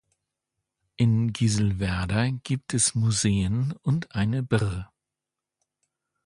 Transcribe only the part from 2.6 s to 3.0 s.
es